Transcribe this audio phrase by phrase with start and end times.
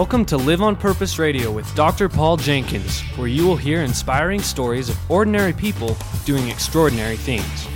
[0.00, 2.08] Welcome to Live on Purpose Radio with Dr.
[2.08, 5.94] Paul Jenkins, where you will hear inspiring stories of ordinary people
[6.24, 7.66] doing extraordinary things.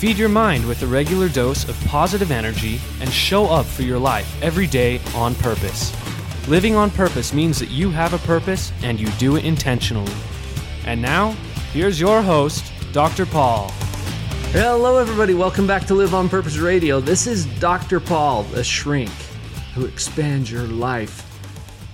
[0.00, 3.98] Feed your mind with a regular dose of positive energy and show up for your
[3.98, 5.94] life every day on purpose.
[6.48, 10.14] Living on purpose means that you have a purpose and you do it intentionally.
[10.86, 11.32] And now,
[11.74, 13.26] here's your host, Dr.
[13.26, 13.68] Paul.
[14.52, 15.34] Hello, everybody.
[15.34, 16.98] Welcome back to Live on Purpose Radio.
[16.98, 18.00] This is Dr.
[18.00, 19.10] Paul, the shrink
[19.74, 21.27] who expands your life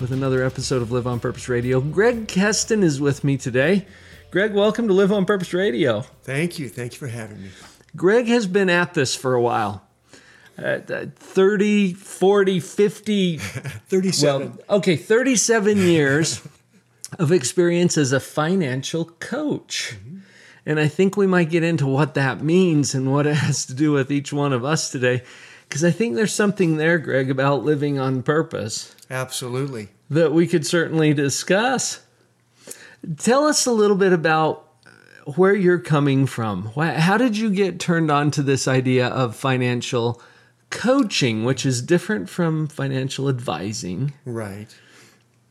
[0.04, 1.80] with another episode of Live on Purpose Radio.
[1.80, 3.86] Greg Keston is with me today.
[4.30, 6.02] Greg, welcome to Live on Purpose Radio.
[6.24, 6.68] Thank you.
[6.68, 7.48] Thank you for having me.
[7.96, 9.82] Greg has been at this for a while.
[10.58, 14.58] Uh, 30, 40, 50, 37.
[14.68, 16.46] well, okay, 37 years
[17.18, 19.96] of experience as a financial coach.
[20.66, 23.72] And I think we might get into what that means and what it has to
[23.72, 25.22] do with each one of us today.
[25.66, 29.88] Because I think there's something there, Greg, about living on purpose Absolutely.
[30.10, 32.00] That we could certainly discuss.
[33.18, 34.68] Tell us a little bit about
[35.36, 36.66] where you're coming from.
[36.74, 40.20] How did you get turned on to this idea of financial
[40.70, 44.12] coaching, which is different from financial advising?
[44.24, 44.74] Right.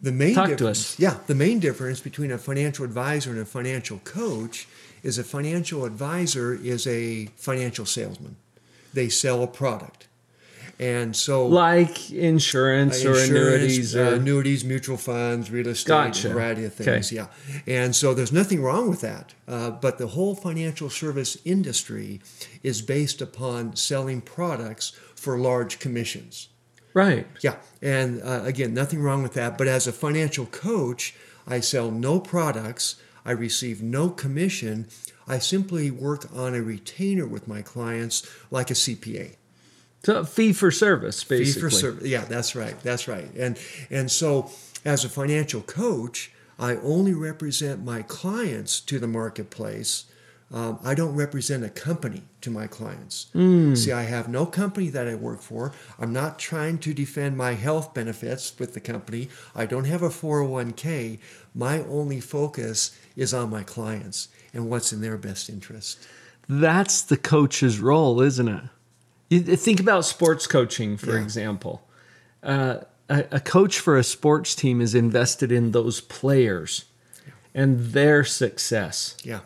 [0.02, 1.00] The main Talk to us.
[1.00, 4.68] Yeah, the main difference between a financial advisor and a financial coach
[5.02, 8.36] is a financial advisor is a financial salesman.
[8.94, 10.08] They sell a product.
[10.80, 16.30] And so Like insurance, or insurance, annuities uh, or annuities, mutual funds, real estate, Gotcha.
[16.32, 16.84] a variety of Okay.
[16.96, 17.12] things.
[17.12, 17.28] Yeah,
[17.68, 19.34] and so there's nothing wrong with that.
[19.48, 22.22] Uh, but the whole financial service industry
[22.64, 26.50] is based upon selling products for large commissions.
[26.96, 27.26] right.
[27.42, 29.58] Yeah, and uh, again, nothing wrong with that.
[29.58, 31.16] But as a financial coach,
[31.48, 32.96] I sell no products.
[33.26, 34.88] I receive no commission.
[35.28, 39.36] I simply work on a retainer with my clients, like a CPA
[40.04, 41.54] So fee for service, basically.
[41.54, 42.08] fee for service.
[42.08, 42.80] Yeah, that's right.
[42.82, 43.34] That's right.
[43.36, 43.58] And
[43.90, 44.52] and so
[44.84, 50.06] as a financial coach, I only represent my clients to the marketplace.
[50.52, 53.28] Um, I don't represent a company to my clients.
[53.34, 55.72] See, I have no company that I work for.
[55.97, 59.30] I'm not trying to defend my health benefits with the company.
[59.56, 61.18] I don't have a 401k.
[61.56, 66.06] My only focus is on my clients and what's in their best interest.
[66.47, 68.64] That's the coach's role, isn't it?
[69.40, 71.24] Think about sports coaching, for Yeah.
[71.24, 71.82] example.
[72.42, 72.80] Uh,
[73.10, 76.86] a, a coach for a sports team is invested in those players
[77.54, 79.16] and their success.
[79.24, 79.42] Yeah.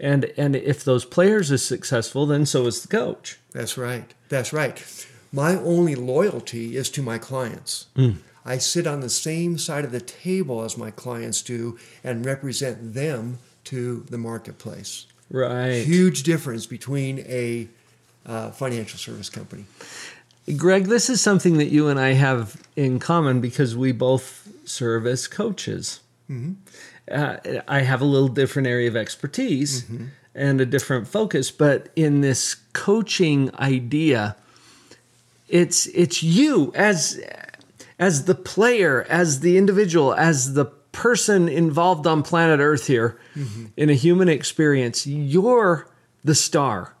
[0.00, 3.38] And and if those players are successful, then so is the coach.
[3.52, 4.14] That's right.
[4.28, 4.82] That's right.
[5.32, 7.86] My only loyalty is to my clients.
[8.46, 12.94] I sit on the same side of the table as my clients do and represent
[12.94, 15.06] them to the marketplace.
[15.30, 15.84] Right.
[15.84, 17.68] Huge difference between a
[18.28, 19.64] uh, financial service company.
[20.56, 25.06] Greg, this is something that you and I have in common because we both serve
[25.06, 26.00] as coaches.
[27.10, 29.84] Uh, I have a little different area of expertise
[30.34, 34.36] and a different focus, but in this coaching idea,
[35.48, 37.18] it's it's you as
[37.98, 43.18] as the player, as the individual, as the person involved on planet Earth here
[43.76, 45.06] in a human experience.
[45.06, 45.88] You're
[46.24, 46.94] the star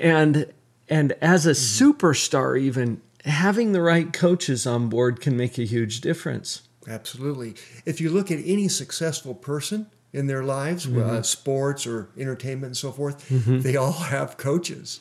[0.00, 0.46] and
[0.88, 6.00] and as a superstar even having the right coaches on board can make a huge
[6.00, 7.54] difference Absolutely.
[7.84, 12.76] If you look at any successful person in their lives, uh, sports or entertainment and
[12.78, 14.98] so forth, they all have coaches,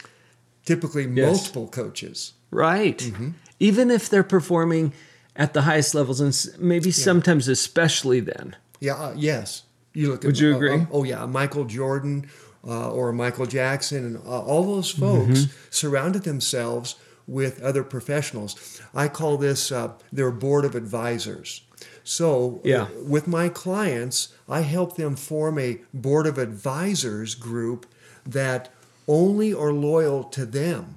[0.65, 2.33] typically multiple coaches.
[2.51, 3.11] right
[3.59, 4.93] even if they're performing
[5.35, 8.93] at the highest levels and maybe sometimes especially then Yeah.
[8.95, 9.63] Uh, yes.
[9.93, 10.23] You look.
[10.23, 10.73] Would at, you uh, agree?
[10.73, 12.29] uh, oh yeah, Michael Jordan
[12.65, 15.51] uh, or Michael Jackson and uh, all those folks Mm-hmm.
[15.69, 16.95] surrounded themselves
[17.27, 18.81] with other professionals.
[18.95, 21.61] I call this uh, their board of advisors.
[22.03, 22.83] So Yeah.
[22.83, 27.85] uh, with my clients, I help them form a board of advisors group
[28.25, 28.71] that
[29.07, 30.95] only are loyal to them.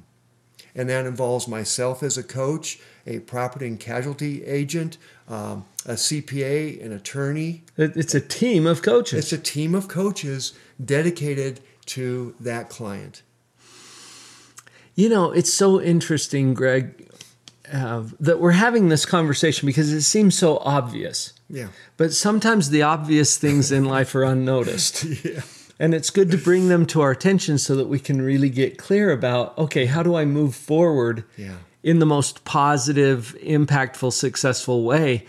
[0.75, 2.79] And that involves myself as a coach,
[3.11, 4.97] a property and casualty agent,
[5.29, 7.63] um, a CPA, an attorney.
[7.77, 10.53] It's a team of coaches it's a team of coaches
[10.83, 13.23] dedicated to that client.
[14.95, 17.09] You know, it's so interesting, Greg,
[17.73, 21.33] uh, that we're having this conversation because it seems so obvious.
[21.49, 21.69] Yeah.
[21.97, 25.05] But sometimes the obvious things in life are unnoticed.
[25.25, 25.43] Yeah.
[25.79, 28.77] And it's good to bring them to our attention so that we can really get
[28.77, 31.57] clear about okay, how do I move forward Yeah.
[31.83, 35.25] In the most positive, impactful, successful way?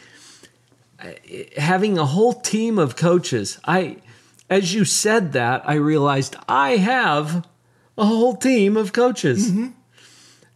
[1.58, 3.98] Having a whole team of coaches, I
[4.50, 7.48] as you said that, I realized I have
[7.98, 9.52] a whole team of coaches.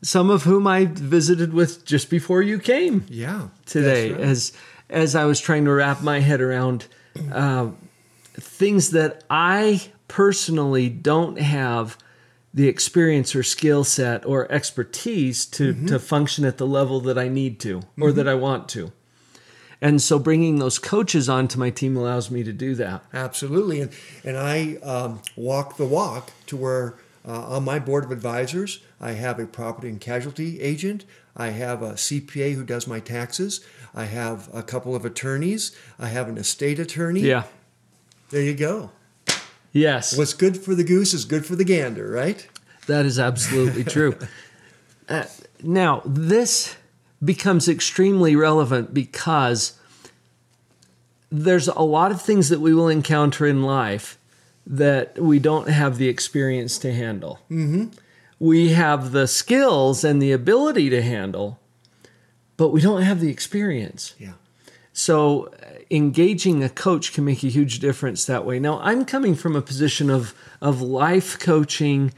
[0.01, 3.47] some of whom I visited with just before you came Yeah.
[3.65, 4.21] today, right.
[4.21, 4.51] as
[4.89, 6.85] as I was trying to wrap my head around
[7.31, 7.69] uh,
[8.33, 11.97] things that I personally don't have
[12.55, 15.87] the experience or skill set or expertise to Mm-hmm.
[15.87, 18.91] to function at the level that I need to or that I want to.
[19.81, 23.03] And so bringing those coaches onto my team allows me to do that.
[23.13, 23.91] Absolutely, and
[24.23, 26.95] and I um, walk the walk to where
[27.27, 31.03] uh, on my board of advisors I have a property and casualty agent,
[31.35, 33.59] I have a CPA who does my taxes,
[33.93, 37.21] I have a couple of attorneys, I have an estate attorney.
[37.21, 37.43] Yeah.
[38.29, 38.91] there you go.
[39.75, 40.17] Yes.
[40.17, 42.47] What's good for the goose is good for the gander, right?
[42.87, 44.17] That is absolutely true.
[45.09, 45.25] Uh,
[45.61, 46.77] now, this
[47.23, 49.77] becomes extremely relevant because
[51.29, 54.17] there's a lot of things that we will encounter in life
[54.65, 57.41] that we don't have the experience to handle.
[57.51, 57.89] Mm-hmm.
[58.39, 61.59] We have the skills and the ability to handle,
[62.55, 64.15] but we don't have the experience.
[64.17, 64.33] Yeah.
[64.97, 68.59] So uh, engaging a coach can make a huge difference that way.
[68.59, 72.13] Now, I'm coming from a position of of life coaching,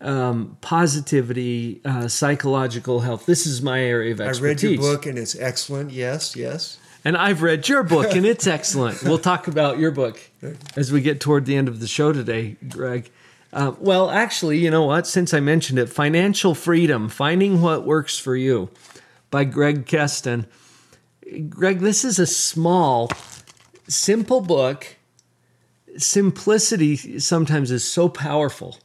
[0.00, 3.26] um, positivity, uh, psychological health.
[3.26, 4.64] This is my area of expertise.
[4.64, 5.92] I read your book and it's excellent.
[5.92, 6.78] Yes, yes.
[7.04, 9.04] And I've read your book, and it's excellent.
[9.04, 10.18] We'll talk about your book
[10.76, 13.08] as we get toward the end of the show today, Greg.
[13.52, 15.06] Uh, well, actually, you know what?
[15.06, 18.70] Since I mentioned it, Financial Freedom Finding What Works for You
[19.30, 20.46] by Greg Keston.
[21.48, 23.10] Greg, this is a small,
[23.88, 24.96] simple book.
[25.96, 28.76] Simplicity sometimes is so powerful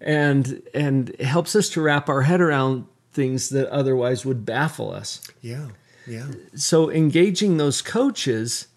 [0.00, 5.20] and and helps us to wrap our head around things that otherwise would baffle us
[5.42, 5.68] Yeah,
[6.06, 6.26] yeah.
[6.54, 8.68] so engaging those coaches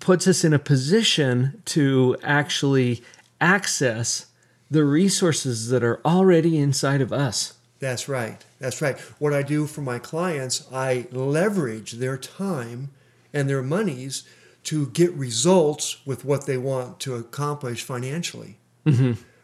[0.00, 3.02] puts us in a position to actually
[3.40, 4.26] access
[4.70, 7.54] the resources that are already inside of us.
[7.80, 8.44] That's right.
[8.58, 8.98] That's right.
[9.18, 12.90] What I do for my clients, I leverage their time
[13.32, 14.24] and their monies
[14.64, 18.58] to get results with what they want to accomplish financially.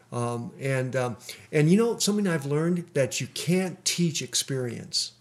[0.09, 1.17] Um, and um,
[1.51, 5.13] and you know something I've learned that you can't teach experience.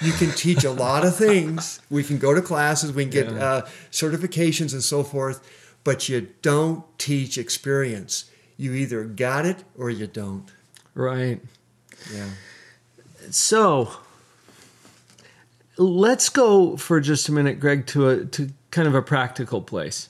[0.00, 1.80] You can teach a lot of things.
[1.90, 3.44] We can go to classes, we can get Yeah.
[3.44, 5.40] uh, certifications and so forth,
[5.84, 8.26] but you don't teach experience.
[8.56, 10.44] You either got it or you don't.
[10.94, 11.40] Right.
[12.12, 12.28] Yeah.
[13.30, 13.92] So
[15.76, 20.08] let's go for just a minute, Greg, to a to kind of a practical place.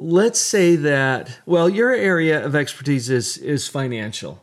[0.00, 4.38] Let's say that well, your area of expertise is is financial,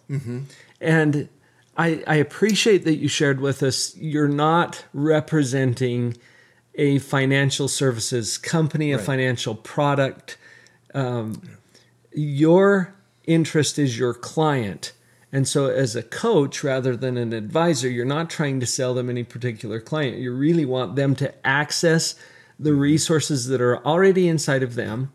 [0.82, 1.30] and
[1.78, 3.96] I, I appreciate that you shared with us.
[3.96, 6.18] You're not representing
[6.76, 9.06] a financial services company, a Right.
[9.06, 10.38] financial product.
[10.94, 11.42] Um,
[12.14, 12.94] your
[13.26, 14.92] interest is your client.
[15.32, 19.10] And so, as a coach rather than an advisor, you're not trying to sell them
[19.10, 20.18] any particular client.
[20.18, 22.16] You really want them to access
[22.58, 25.12] the resources that are already inside of them.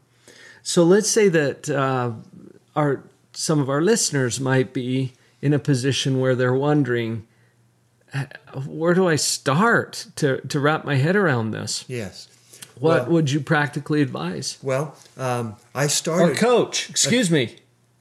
[0.62, 2.12] So, let's say that uh,
[2.76, 3.02] our
[3.32, 7.26] some of our listeners might be in a position where they're wondering,
[8.12, 8.26] "Uh,
[8.66, 11.84] where do I start to, to wrap my head around this?
[11.88, 12.28] Yes.
[12.78, 14.58] What Well- would you practically advise?
[14.62, 17.56] Well, um, I Or coach, excuse me.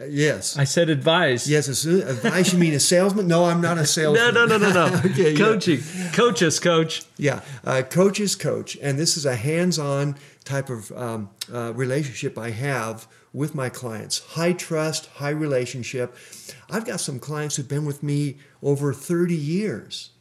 [0.08, 0.58] Yes.
[0.58, 1.50] I said advise.
[1.50, 1.68] yes.
[1.68, 3.28] As advice, you mean a salesman?
[3.28, 4.34] No, I'm not a salesman.
[4.34, 4.86] no, no, no, no.
[5.06, 5.38] Okay, yeah.
[5.38, 5.82] Coaching.
[6.14, 7.04] Coach us, coach.
[7.18, 7.42] Yeah.
[7.64, 8.78] Uh, coach is coach.
[8.82, 13.70] And this is a hands on type of um, uh, relationship I have with my
[13.70, 14.20] clients.
[14.34, 16.16] High trust, high relationship.
[16.70, 20.12] I've got some clients who've been with me over 30 years.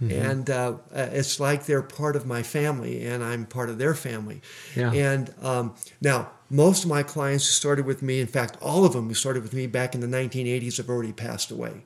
[0.00, 3.94] And uh, uh, it's like they're part of my family, and I'm part of their
[3.94, 4.42] family.
[4.74, 4.92] Yeah.
[4.92, 8.92] And um, now, most of my clients who started with me, in fact, all of
[8.92, 11.84] them who started with me back in the 1980s, have already passed away.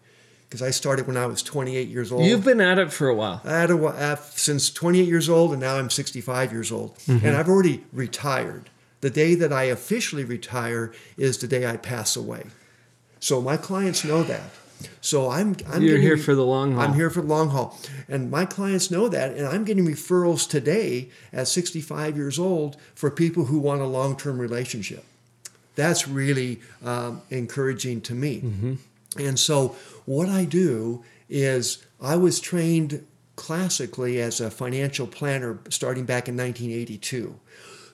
[0.48, 2.24] Because I started when I was 28 years old.
[2.24, 3.40] You've been at it for a while.
[3.44, 7.24] I had a, uh, since 28 years old, and now I'm 65 years old, Mm-hmm.
[7.24, 8.68] and I've already retired.
[9.00, 12.46] The day that I officially retire is the day I pass away.
[13.20, 14.50] So my clients know that.
[15.00, 16.82] So I'm, I'm You're here for the long haul.
[16.82, 20.48] I'm here for the long haul, and my clients know that, and I'm getting referrals
[20.48, 25.04] today at 65 years old for people who want a long-term relationship.
[25.74, 28.40] That's really um, encouraging to me.
[28.40, 28.74] Mm-hmm.
[29.18, 33.06] And so what I do is I was trained
[33.36, 37.38] classically as a financial planner starting back in 1982.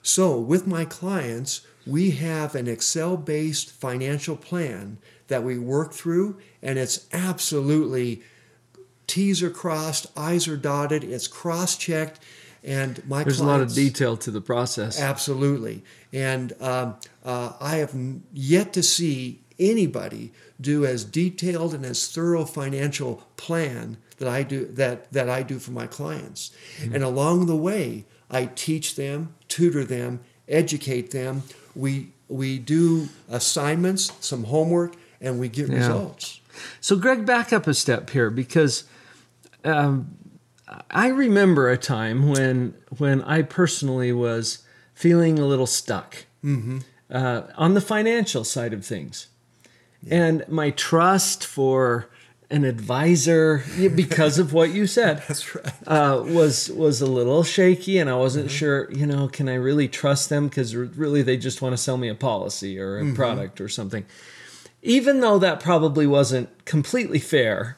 [0.01, 6.37] So with my clients, we have an Excel based financial plan that we work through,
[6.61, 8.21] and it's absolutely
[9.07, 12.19] T's are crossed, I's are dotted, it's cross checked.
[12.63, 14.99] And my There's a lot of detail to the process.
[14.99, 15.83] Absolutely.
[16.11, 17.95] And um, uh, I have
[18.33, 24.65] yet to see anybody do as detailed and as thorough financial plan that I do
[24.65, 26.51] that that I do for my clients.
[26.79, 26.95] Mm-hmm.
[26.95, 31.43] And along the way, I teach them, tutor them, educate them.
[31.75, 35.77] We we do assignments, some homework, and we get yeah.
[35.77, 36.41] results.
[36.81, 38.83] So, Greg, back up a step here because
[39.63, 40.17] um,
[40.89, 44.59] I remember a time when when I personally was
[44.93, 46.79] feeling a little stuck mm-hmm.
[47.09, 49.27] uh, on the financial side of things,
[50.01, 50.23] yeah.
[50.23, 52.09] and my trust for
[52.49, 53.63] an advisor
[53.95, 55.17] because of what you said.
[55.27, 55.73] That's right.
[55.85, 58.55] Uh, was was a little shaky, and I wasn't mm-hmm.
[58.55, 58.91] sure.
[58.91, 60.47] You know, can I really trust them?
[60.47, 63.15] Because really, they just want to sell me a policy or a mm-hmm.
[63.15, 64.05] product or something.
[64.81, 67.77] Even though that probably wasn't completely fair,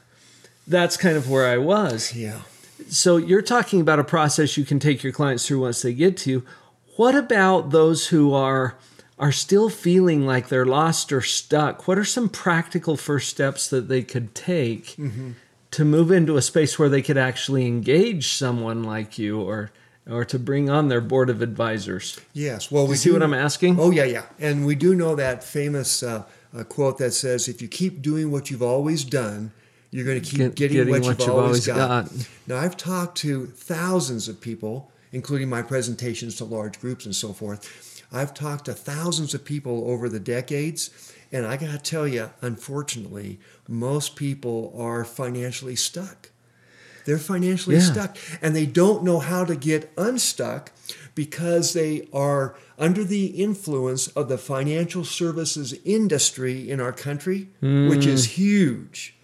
[0.68, 2.14] that's kind of where I was.
[2.14, 2.42] Yeah.
[2.88, 6.18] So you're talking about a process you can take your clients through once they get
[6.18, 6.46] to you.
[6.96, 8.76] What about those who are
[9.20, 13.90] are still feeling like they're lost or stuck, what are some practical first steps that
[13.90, 15.32] they could take mm-hmm.
[15.72, 19.72] to move into a space where they could actually engage someone like you or
[20.10, 22.20] or to bring on their board of advisors?
[22.34, 22.72] Yes.
[22.72, 23.80] Well, we see do, what I'm asking.
[23.80, 24.24] Oh yeah, yeah.
[24.40, 26.24] And we do know that famous uh,
[26.58, 29.52] uh, quote that says, "If you keep doing what you've always done."
[29.92, 32.06] You're going to keep Get, getting, getting, what, what you've, you've, always, always got.
[32.12, 32.30] got.
[32.46, 37.34] Now, I've talked to thousands of people, including my presentations to large groups and so
[37.34, 42.08] forth, I've talked to thousands of people over the decades, and I got to tell
[42.08, 46.30] you, unfortunately, most people are financially stuck.
[47.06, 47.82] They're financially yeah.
[47.82, 50.72] stuck, and they don't know how to get unstuck
[51.16, 57.89] because they are under the influence of the financial services industry in our country, mm.
[57.89, 58.42] which is hmm.
[58.42, 59.16] huge.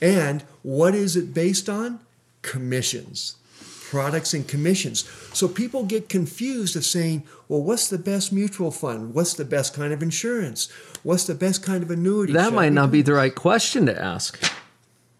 [0.00, 2.00] And what is it based on?
[2.42, 3.36] Commissions
[3.92, 5.04] products and commissions.
[5.34, 9.12] So people get confused of saying, well, what's the best mutual fund?
[9.12, 10.70] What's the best kind of insurance?
[11.02, 12.32] What's the best kind of annuity?
[12.32, 14.42] That might not be the right question to ask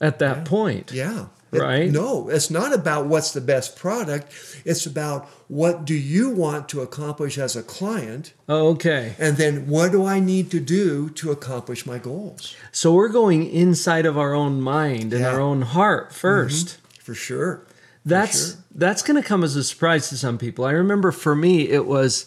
[0.00, 0.44] at that yeah.
[0.44, 0.90] point.
[0.90, 1.26] Yeah.
[1.50, 1.88] Right?
[1.88, 4.32] It, no, it's not about what's the best product.
[4.64, 8.32] It's about what do you want to accomplish as a client?
[8.48, 9.16] Okay.
[9.18, 12.56] And then what do I need to do to accomplish my goals?
[12.72, 15.28] So we're going inside of our own mind and yeah.
[15.28, 16.78] our own heart 1st mm-hmm.
[17.02, 17.66] For sure.
[18.04, 18.64] That's sure.
[18.74, 20.64] that's going to come as a surprise to some people.
[20.64, 22.26] I remember for me it was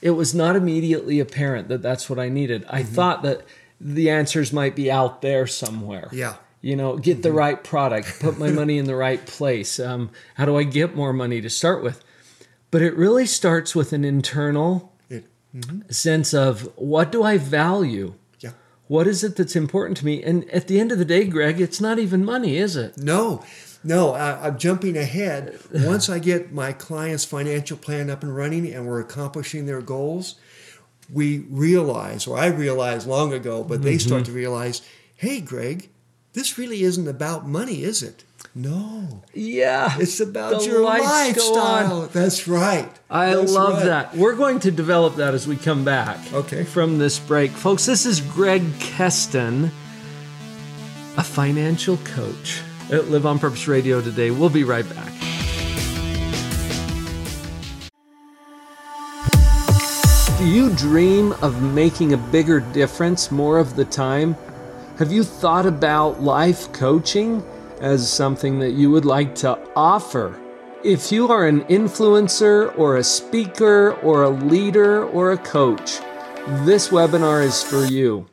[0.00, 2.64] it was not immediately apparent that that's what I needed.
[2.68, 2.94] I mm-hmm.
[2.94, 3.42] thought that
[3.80, 6.08] the answers might be out there somewhere.
[6.12, 6.36] Yeah.
[6.60, 7.22] You know, get mm-hmm.
[7.22, 9.78] the right product, put my money in the right place.
[9.78, 12.02] Um, how do I get more money to start with?
[12.70, 15.90] But it really starts with an internal it, mm-hmm.
[15.90, 18.14] sense of what do I value?
[18.40, 18.50] Yeah.
[18.88, 20.22] What is it that's important to me?
[20.22, 22.98] And at the end of the day, Greg, it's not even money, is it?
[22.98, 23.44] No.
[23.84, 25.58] No, I, am jumping ahead.
[25.70, 30.36] Once I get my client's financial plan up and running and we're accomplishing their goals,
[31.12, 34.08] we realize, or I realized long ago, but they mm-hmm.
[34.08, 34.80] start to realize,
[35.16, 35.90] hey, Greg,
[36.32, 38.24] this really isn't about money, is it?
[38.54, 39.22] No.
[39.34, 39.94] Yeah.
[39.98, 42.06] It's about your lifestyle.
[42.06, 42.90] That's right.
[43.10, 43.84] I That's love right.
[43.84, 44.16] that.
[44.16, 46.18] We're going to develop that as we come back.
[46.32, 46.64] Okay.
[46.64, 47.50] From this break.
[47.50, 49.70] Folks, this is Greg Keston,
[51.16, 54.30] a financial coach at Live on Purpose Radio today.
[54.30, 55.12] We'll be right back.
[60.38, 64.36] Do you dream of making a bigger difference more of the time?
[64.98, 67.42] Have you thought about life coaching
[67.80, 70.38] as something that you would like to offer?
[70.84, 76.00] If you are an influencer or a speaker or a leader or a coach,
[76.66, 78.26] this webinar is for you.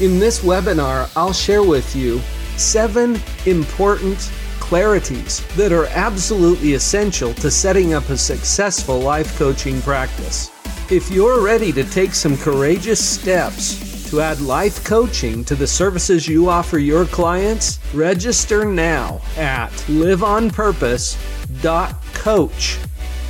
[0.00, 2.20] In this webinar, I'll share with you
[2.58, 4.18] seven important
[4.58, 10.50] clarities that are absolutely essential to setting up a successful life coaching practice.
[10.90, 16.26] If you're ready to take some courageous steps to add life coaching to the services
[16.26, 22.74] you offer your clients, register now at liveonpurpose.coach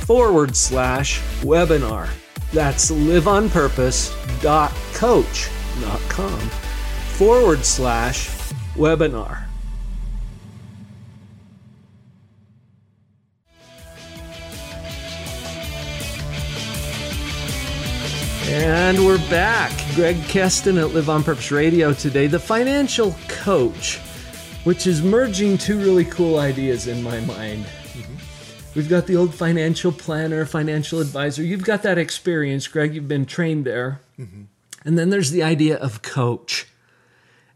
[0.05, 2.09] forward slash webinar.
[2.51, 5.49] That's liveonpurpose.coach,
[5.81, 6.39] not com,
[7.17, 8.38] forward slash
[8.79, 9.43] webinar.
[18.47, 19.71] And we're back.
[19.93, 23.97] Greg Keston at Live on Purpose Radio today, the financial coach,
[24.63, 27.65] which is merging two really cool ideas in my mind.
[27.65, 28.15] Mm-hmm.
[28.75, 31.43] We've got the old financial planner, financial advisor.
[31.43, 32.95] You've got that experience, Greg.
[32.95, 34.01] You've been trained there.
[34.17, 34.43] Mm-hmm.
[34.85, 36.65] And then there's the idea of coach.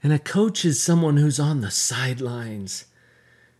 [0.04, 2.86] And a coach is someone who's on the sidelines,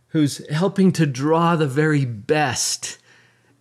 [0.10, 2.98] who's helping to draw the very best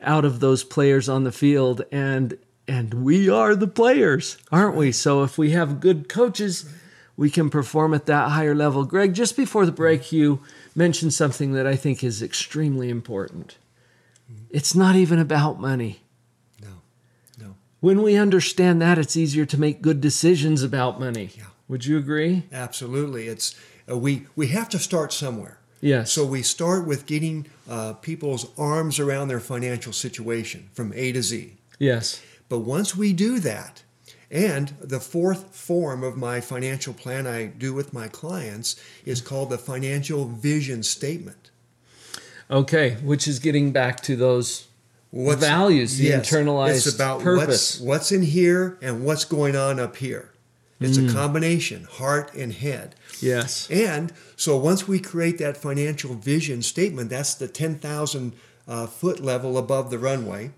[0.01, 1.83] out of those players on the field.
[1.93, 2.37] And
[2.69, 4.93] and we are the players, aren't we?
[4.93, 6.73] So if we have good coaches,
[7.17, 8.85] we can perform at that higher level.
[8.85, 10.41] Greg, just before the break, you
[10.75, 13.57] mentioned something that I think is extremely important.
[14.51, 16.03] It's not even about money.
[16.63, 16.69] No,
[17.39, 21.31] no, When we understand that, it's easier to make good decisions about money.
[21.37, 21.45] Yeah.
[21.73, 22.43] Would you agree?
[22.53, 23.29] absolutely.
[23.29, 23.55] It's
[23.91, 25.59] uh, we we have to start somewhere.
[25.81, 26.13] Yes.
[26.13, 31.23] So we start with getting uh, people's arms around their financial situation from A to
[31.23, 31.57] Z.
[31.79, 32.21] yes.
[32.51, 33.83] But once we do that,
[34.31, 38.77] and the fourth form of my financial plan I do with my clients
[39.07, 41.51] is called the financial vision statement.
[42.51, 44.67] Okay, which is getting back to those
[45.11, 47.81] What's- values, the yes, internalized it's about purpose.
[47.81, 50.32] What's, what's in here and what's going on up here.
[50.85, 52.95] It's a combination, heart and head.
[53.21, 53.71] Yes.
[53.71, 58.33] And so once we create that financial vision statement, that's the 10,000
[58.69, 60.51] uh, foot level above the runway.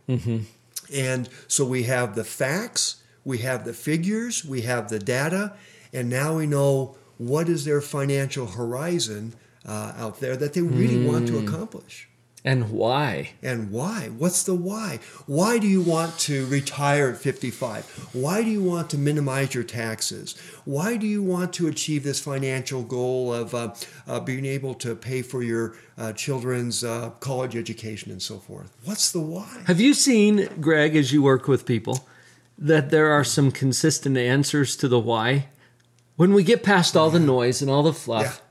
[0.92, 5.54] And so we have the facts, we have the figures, we have the data,
[5.92, 9.34] and now we know what is their financial horizon
[9.66, 12.08] uh, out there that they really want to accomplish.
[12.46, 13.30] And why?
[13.42, 14.10] And why?
[14.18, 15.00] What's the why?
[15.26, 18.10] Why do you want to retire at 55?
[18.12, 20.34] Why do you want to minimize your taxes?
[20.66, 23.74] Why do you want to achieve this financial goal of uh,
[24.06, 28.76] uh, being able to pay for your uh, children's uh, college education and so forth?
[28.84, 29.62] What's the why?
[29.66, 32.06] Have you seen, Greg, as you work with people,
[32.58, 35.48] that there are some consistent answers to the why?
[36.16, 38.43] When we get past all the noise and all the fluff, Yeah.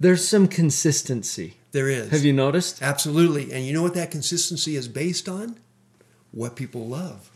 [0.00, 1.54] There's some consistency.
[1.72, 2.10] There is.
[2.10, 2.82] Have you noticed?
[2.82, 3.52] Absolutely.
[3.52, 5.58] And you know what that consistency is based on?
[6.32, 7.30] What people love.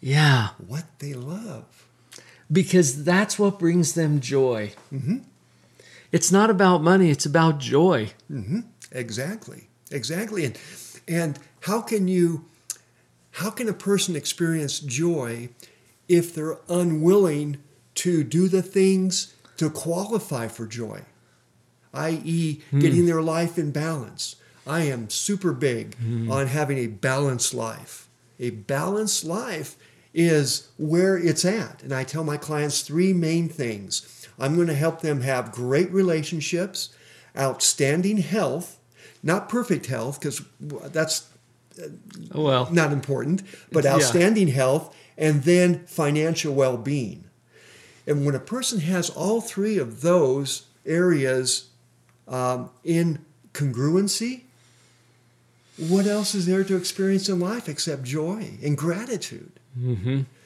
[0.00, 1.64] Yeah, What they love.
[2.50, 4.72] because that's what brings them joy.
[4.92, 5.18] Mm-hmm.
[6.10, 8.10] It's not about money, it's about joy.
[8.90, 9.68] Exactly.
[9.90, 10.44] Exactly.
[10.46, 10.58] And
[11.06, 12.44] and how can you
[13.32, 15.50] how can a person experience joy
[16.08, 17.58] if they're unwilling
[17.96, 21.02] to do the things to qualify for joy?
[21.94, 22.78] i.e., hmm.
[22.78, 24.36] getting their life in balance.
[24.66, 26.30] I am super big hmm.
[26.30, 28.08] on having a balanced life.
[28.38, 29.76] A balanced life
[30.14, 31.82] is where it's at.
[31.82, 34.26] And I tell my clients three main things.
[34.38, 36.90] I'm going to help them have great relationships,
[37.36, 38.78] outstanding health,
[39.22, 41.28] not perfect health, because that's
[41.80, 41.88] uh,
[42.34, 43.94] oh, Well, not important, but Yeah.
[43.94, 47.24] outstanding health, and then financial well being.
[48.06, 51.69] And when a person has all three of those areas
[52.30, 54.42] um, in congruency,
[55.76, 59.52] what else is there to experience in life except joy and gratitude?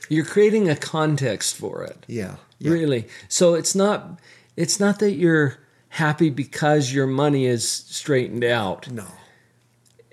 [0.09, 2.05] you're creating a context for it.
[2.07, 2.37] Yeah.
[2.59, 2.73] yeah.
[2.73, 3.09] Really.
[3.29, 4.19] So it's not
[4.57, 5.59] it's not that you're
[5.91, 8.91] happy because your money is straightened out.
[8.91, 9.07] No.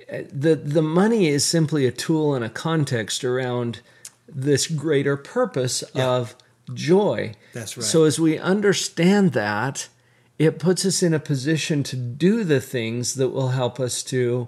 [0.09, 3.81] the the money is simply a tool and a context around
[4.27, 6.35] this greater purpose of
[6.73, 7.33] joy.
[7.53, 7.85] That's right.
[7.85, 9.89] So as we understand that,
[10.41, 14.47] it puts us in a position to do the things that will help us to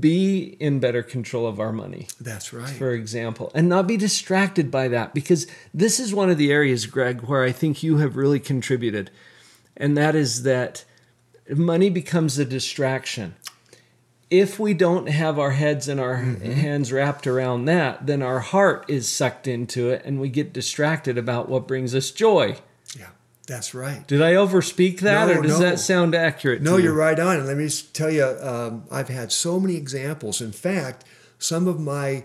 [0.00, 2.70] be in better control of our money That's right.
[2.70, 6.86] for example, and not be distracted by that because this is one of the areas,
[6.86, 9.10] Greg, where I think you have really contributed,
[9.76, 10.86] and that is that
[11.50, 13.34] money becomes a distraction.
[14.30, 16.50] If we don't have our heads and our mm-hmm.
[16.50, 21.18] hands wrapped around that, then our heart is sucked into it and we get distracted
[21.18, 22.56] about what brings us joy.
[23.46, 24.06] That's right.
[24.06, 25.66] Did I overspeak that No, or does no.
[25.66, 26.62] that sound accurate?
[26.62, 26.84] No, to you?
[26.84, 27.38] you're right on.
[27.38, 30.40] And let me just tell you, um, I've had so many examples.
[30.40, 31.04] In fact,
[31.38, 32.24] some of my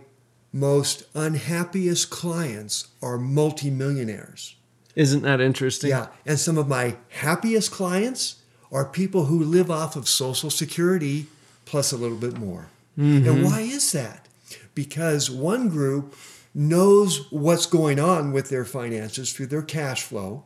[0.53, 4.55] most unhappiest clients are multimillionaires.
[4.95, 5.89] Isn't that interesting?
[5.89, 6.07] Yeah.
[6.25, 8.35] And some of my happiest clients
[8.71, 11.27] are people who live off of Social Security
[11.65, 12.67] plus a little bit more.
[12.97, 14.27] And why is that?
[14.73, 16.15] Because one group
[16.53, 20.45] knows what's going on with their finances through their cash flow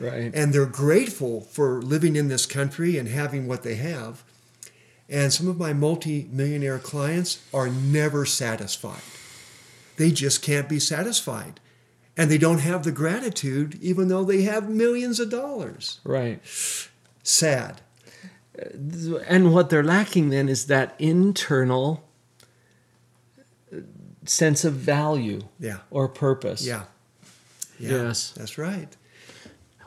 [0.00, 0.32] Right.
[0.34, 4.22] and they're grateful for living in this country and having what they have.
[5.08, 9.02] And some of my multi-millionaire clients are never satisfied.
[9.96, 11.60] They just can't be satisfied.
[12.16, 16.00] And they don't have the gratitude even though they have millions of dollars.
[16.04, 16.40] right.
[17.22, 17.82] Sad.
[19.26, 22.08] and what they're lacking then is that internal
[23.72, 23.78] uh,
[24.24, 25.78] sense of value Yeah.
[25.90, 26.64] or purpose.
[26.66, 26.84] Yeah.
[27.78, 28.32] Yeah, Yes.
[28.36, 28.96] That's right.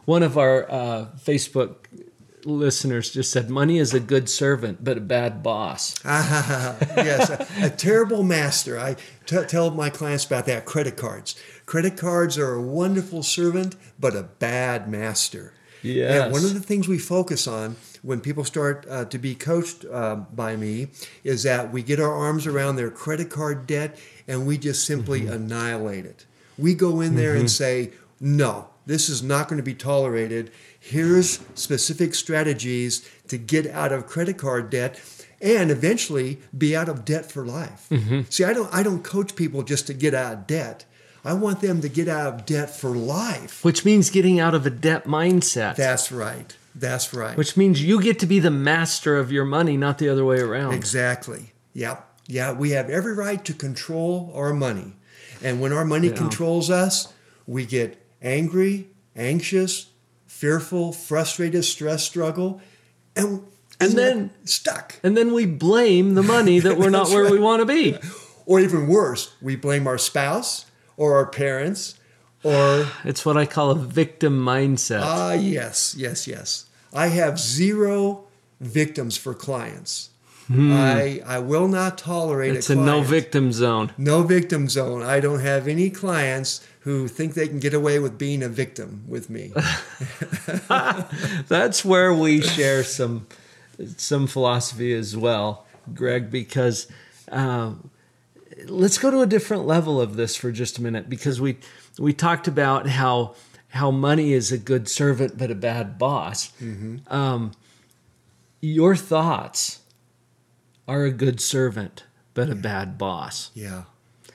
[0.05, 1.75] One of our uh, Facebook
[2.45, 7.69] listeners just said, "Money is a good servant, but a bad boss." yes, a, a
[7.69, 8.79] terrible master.
[8.79, 10.65] I t- tell my clients about that.
[10.65, 11.35] Credit cards.
[11.65, 15.53] Credit cards are a wonderful servant, but a bad master.
[15.81, 16.23] Yes.
[16.23, 19.83] And one of the things we focus on when people start uh, to be coached
[19.91, 20.87] uh, by me
[21.25, 25.21] is that we get our arms around their credit card debt and we just simply
[25.21, 25.33] Mm-hmm.
[25.33, 26.25] annihilate it.
[26.57, 30.52] We go in there and say, no, this is not going to be tolerated.
[30.80, 35.00] Here's specific strategies to get out of credit card debt
[35.41, 37.88] and eventually be out of debt for life.
[37.89, 38.22] Mm-hmm.
[38.30, 40.86] See, I don't I don't coach people just to get out of debt.
[41.26, 43.63] I want them to get out of debt for life.
[43.63, 45.76] Which means getting out of a debt mindset.
[45.78, 46.56] That's right.
[46.76, 47.38] That's right.
[47.38, 50.39] which means you get to be the master of your money, not the other way
[50.39, 50.74] around.
[50.74, 51.54] Exactly.
[51.74, 52.00] Yeah.
[52.28, 52.52] Yeah.
[52.52, 54.96] We have every right to control our money.
[55.41, 56.15] And when our money Yeah.
[56.15, 57.13] controls us,
[57.46, 59.88] we get angry, anxious,
[60.25, 62.62] fearful, frustrated, stress, struggle,
[63.15, 63.43] and,
[63.79, 64.95] And then- stuck.
[65.03, 67.97] And then we blame the money that we're not where we want to be.
[68.45, 70.65] Or even worse, we blame our spouse
[70.97, 71.95] or our parents
[72.43, 75.01] or It's what I call a victim mindset.
[75.03, 76.65] Ah, yes, yes, yes.
[76.93, 78.25] I have zero
[78.59, 80.09] victims for clients.
[80.53, 82.57] I I will not tolerate Hmm.
[82.57, 83.91] it's a a no victim zone.
[83.97, 85.01] no victim zone.
[85.01, 89.04] I don't have any clients who think they can get away with being a victim
[89.08, 89.54] with me.
[91.48, 93.28] That's where we share some
[93.98, 96.30] some philosophy as well, Greg.
[96.30, 96.88] Because
[97.32, 97.74] uh,
[98.67, 101.58] let's go to a different level of this for just a minute, because we
[101.98, 103.36] we talked about how
[103.69, 106.52] how money is a good servant but a bad boss.
[107.08, 107.52] Um,
[108.62, 109.80] your thoughts
[110.88, 113.52] are a good servant but a bad boss.
[113.54, 113.84] yeah,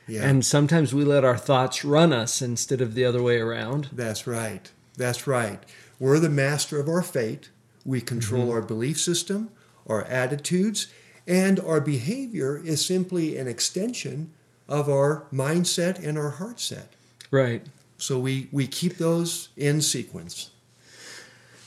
[0.08, 0.26] yeah.
[0.28, 3.90] And sometimes we let our thoughts run us instead of the other way around.
[3.92, 4.70] That's right.
[4.96, 5.62] That's right.
[6.00, 7.50] We're the master of our fate.
[7.84, 8.52] We control Mm-hmm.
[8.52, 9.50] our belief system,
[9.86, 10.88] our attitudes,
[11.26, 14.32] and our behavior is simply an extension
[14.68, 16.94] of our mindset and our heart set.
[17.30, 17.66] Right.
[17.98, 20.50] So we, we keep those in sequence.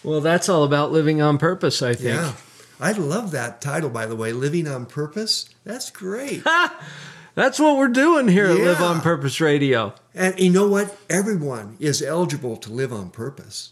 [0.03, 2.15] Well, that's all about living on purpose, I think.
[2.15, 2.33] Yeah.
[2.79, 5.47] I love that title, by the way, Living on Purpose.
[5.63, 6.43] That's great.
[7.35, 9.93] That's what we're doing here at Live on Purpose Radio.
[10.13, 10.97] and you know what?
[11.09, 13.71] Everyone is eligible to live on purpose.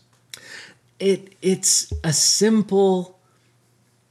[0.99, 3.19] It it's a simple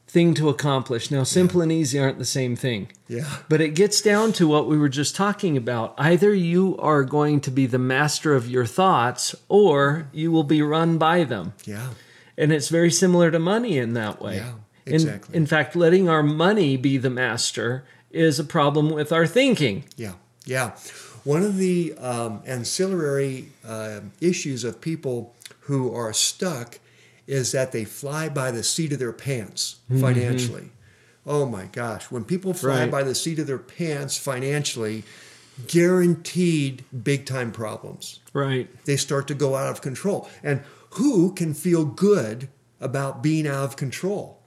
[0.06, 1.10] thing to accomplish.
[1.10, 2.88] Now, simple and easy aren't the same thing.
[3.08, 3.26] Yeah.
[3.50, 5.94] But it gets down to what we were just talking about.
[5.98, 10.62] Either you are going to be the master of your thoughts or you will be
[10.62, 11.52] run by them.
[11.66, 11.90] Yeah.
[12.38, 14.36] And it's very similar to money in that way.
[14.36, 14.52] Yeah,
[14.86, 15.36] In- exactly.
[15.36, 19.84] In, fact, letting our money be the master is a problem with our thinking.
[19.96, 20.76] Yeah, yeah.
[21.24, 26.78] One of the um, ancillary uh, issues of people who are stuck
[27.26, 30.70] is that they fly by the seat of their pants financially.
[31.26, 32.10] Oh my gosh.
[32.10, 32.90] When people fly Right.
[32.90, 35.04] by the seat of their pants financially,
[35.66, 38.20] guaranteed big time problems.
[38.32, 38.68] Right.
[38.86, 40.28] They start to go out of control.
[40.42, 42.48] And who can feel good
[42.80, 44.37] about being out of control?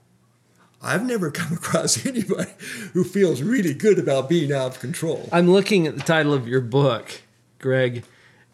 [0.82, 2.52] I've never come across anybody
[2.94, 5.30] who feels really good about being out of control.
[5.32, 7.22] I'm looking at the title of your book,
[7.60, 8.04] Greg.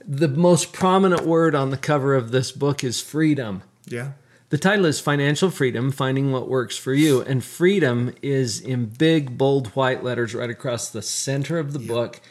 [0.05, 3.63] The most prominent word on the cover of this book is freedom.
[3.85, 4.11] Yeah.
[4.49, 7.21] The title is Financial Freedom Finding What Works for You.
[7.21, 12.21] And freedom is in big, bold, white letters right across the center of the book.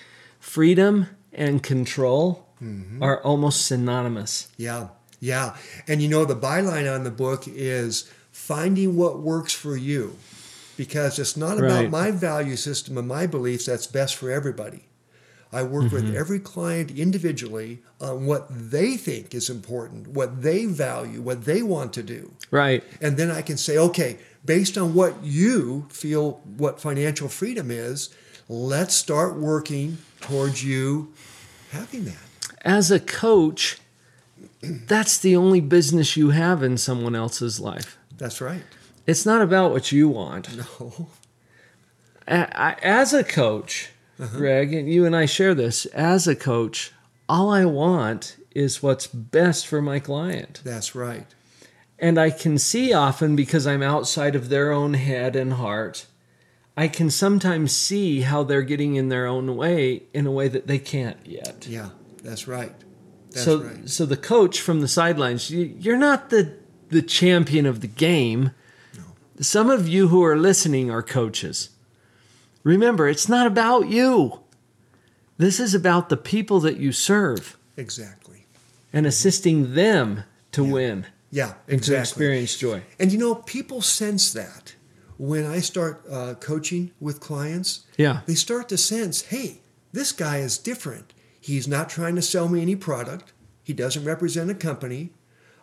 [0.41, 3.03] Freedom and control Mm-hmm.
[3.03, 4.49] are almost synonymous.
[4.57, 4.89] Yeah,
[5.21, 5.59] yeah.
[5.87, 8.11] And you know, the byline on the book is
[8.47, 10.17] finding what works for you
[10.77, 14.85] because it's not about my value system and my beliefs that's best for everybody.
[15.53, 16.17] I work with Mm-hmm.
[16.17, 21.93] every client individually on what they think is important, what they value, what they want
[21.95, 22.33] to do.
[22.51, 22.85] Right.
[23.01, 28.11] And then I can say, okay, based on what you feel what financial freedom is,
[28.49, 31.13] let's start working towards you
[31.71, 32.27] having that.
[32.63, 33.79] As a coach,
[34.61, 37.97] that's the only business you have in someone else's life.
[38.17, 38.63] That's right.
[39.07, 40.49] It's not about what you want.
[40.81, 41.09] No.
[42.27, 44.37] As a coach, Uh-huh.
[44.39, 46.93] Greg, and you and I share this, as a coach,
[47.29, 50.61] all I want is what's best for my client.
[50.65, 51.27] That's right.
[51.99, 56.07] And I can see often because I'm outside of their own head and heart,
[56.77, 60.67] I can sometimes see how they're getting in their own way in a way that
[60.67, 61.67] they can't yet.
[61.69, 61.91] Yeah,
[62.23, 62.75] that's right.
[63.31, 63.89] That's so, right.
[63.89, 66.55] so the coach from the sidelines, you, you're not the
[66.89, 68.51] the champion of the game.
[69.41, 71.71] Some of you who are listening are coaches.
[72.65, 74.41] Remember, it's not about you.
[75.39, 78.47] This is about the people that you serve Exactly.
[78.93, 82.01] and assisting them to win Yeah, and to exactly.
[82.01, 82.83] experience joy.
[82.99, 84.75] And you know, people sense that
[85.19, 87.85] when I start uh, coaching with clients.
[87.99, 88.21] Yeah.
[88.27, 89.61] They start to sense, hey,
[89.93, 91.13] this guy is different.
[91.41, 93.33] He's not trying to sell me any product.
[93.63, 95.11] He doesn't represent a company.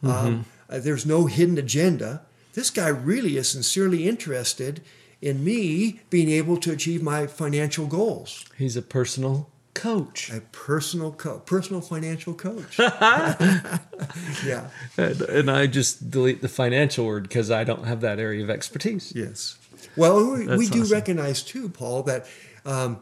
[0.04, 2.22] Um, uh, there's no hidden agenda.
[2.54, 4.82] This guy really is sincerely interested
[5.22, 8.46] in me being able to achieve my financial goals.
[8.58, 10.30] He's a personal coach.
[10.30, 12.78] A personal co- personal financial coach.
[14.46, 14.68] yeah.
[14.98, 18.50] And, and I just delete the financial word because I don't have that area of
[18.50, 19.14] expertise.
[19.16, 19.58] Yes.
[19.96, 20.94] Well, we, we do awesome.
[20.94, 22.28] recognize too, Paul, that
[22.66, 23.00] um,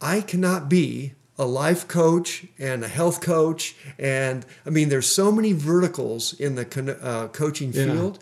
[0.00, 5.32] I cannot be a life coach and a health coach, and I mean, there's so
[5.32, 7.86] many verticals in the con- uh, coaching Yeah.
[7.86, 8.18] field.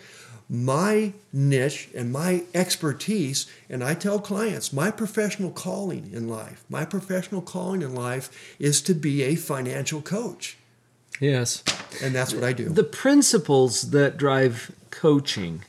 [0.48, 6.84] My niche and my expertise, and I tell clients, my professional calling in life, my
[6.84, 10.56] professional calling in life is to be a financial coach,
[11.20, 11.62] Yes.
[12.02, 12.68] and that's what I do.
[12.68, 15.62] The principles that drive coaching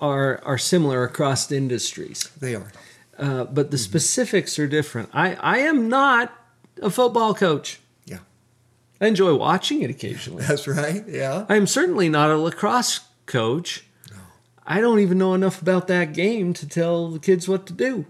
[0.00, 2.70] are are similar across industries, they are.
[3.18, 5.08] uh, but the specifics are different.
[5.14, 6.32] I, I am not
[6.82, 7.80] a football coach.
[8.04, 8.18] Yeah,
[9.00, 10.44] I enjoy watching it occasionally.
[10.44, 11.04] that's right.
[11.08, 11.46] Yeah.
[11.48, 13.84] I am certainly not a lacrosse coach.
[14.68, 18.04] I don't even know enough about that game to tell the kids what to do.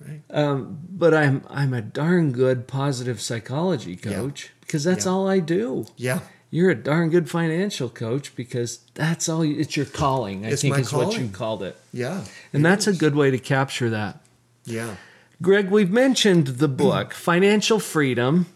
[0.00, 0.20] Right.
[0.30, 5.12] Um, but I'm I'm a darn good positive psychology coach because that's Yeah.
[5.12, 5.86] all I do.
[5.96, 6.20] Yeah.
[6.50, 9.44] You're a darn good financial coach because that's all.
[9.44, 10.44] You, it's your calling.
[10.46, 12.24] I It's think is what you called it, Yeah.
[12.52, 14.20] and that's a good way to capture that.
[14.64, 14.96] Yeah.
[15.40, 18.46] Greg, we've mentioned the book Financial Freedom,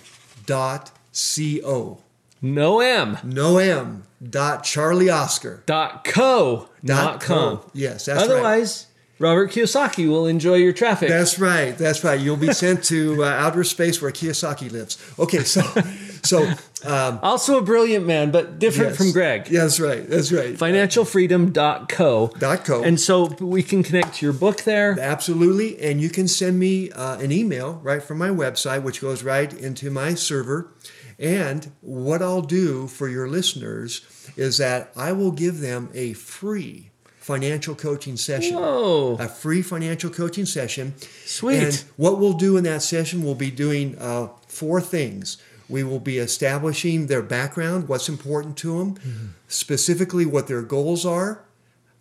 [0.45, 2.03] Dot co.
[2.41, 3.17] No M.
[3.23, 4.03] No M.
[4.21, 5.63] Dot Charlie Oscar.
[5.65, 6.69] Dot co.
[6.83, 7.59] Dot com.
[7.59, 7.71] co.
[7.73, 8.87] Yes, that's right.
[9.21, 11.07] Robert Kiyosaki will enjoy your traffic.
[11.07, 11.77] That's right.
[11.77, 12.19] That's right.
[12.19, 14.97] You'll be sent to uh, outer space where Kiyosaki lives.
[15.19, 15.61] Okay, so
[16.23, 16.51] so
[16.83, 18.97] um, also a brilliant man, but different yes.
[18.97, 19.47] from Greg.
[19.49, 20.09] Yeah, that's right.
[20.09, 20.55] That's right.
[20.55, 22.31] financialfreedom.co.
[22.39, 22.83] Dot co.
[22.83, 24.99] And so we can connect to your book there.
[24.99, 25.79] Absolutely.
[25.79, 29.53] And you can send me uh, an email right from my website, which goes right
[29.53, 30.73] into my server.
[31.19, 34.01] And what I'll do for your listeners
[34.35, 36.90] is that I will give them a free
[37.21, 38.55] financial coaching session.
[38.55, 39.15] Whoa.
[39.19, 40.95] A free financial coaching session.
[41.25, 41.57] Sweet.
[41.57, 45.37] And what we'll do in that session, we'll be doing uh, four things.
[45.69, 51.45] We will be establishing their background, what's important to them, specifically what their goals are,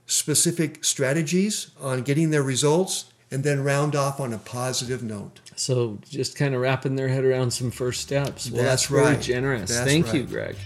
[0.06, 5.38] specific strategies on getting their results, and then round off on a positive note.
[5.54, 8.50] So just kind of wrapping their head around some first steps.
[8.50, 9.20] Well, That's that's, very right.
[9.20, 9.70] generous.
[9.70, 10.24] That's Thank you.
[10.24, 10.56] Greg.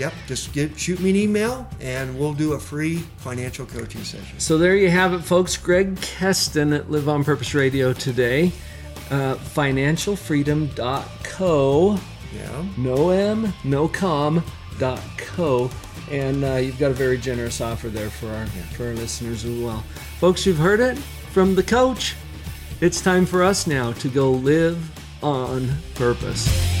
[0.00, 4.40] Yep, just get, shoot me an email and we'll do a free financial coaching session.
[4.40, 5.58] So there you have it, folks.
[5.58, 8.50] Greg Keston at Live on Purpose Radio today.
[9.10, 11.98] Uh, financialfreedom.co.
[12.34, 12.64] Yeah.
[12.78, 14.42] No M, no com,
[14.78, 15.70] dot co.
[16.10, 19.62] And uh, you've got a very generous offer there for our, for our listeners as
[19.62, 19.80] well.
[20.18, 22.16] Folks, you've heard it from the coach.
[22.80, 26.79] It's time for us now to go live on purpose.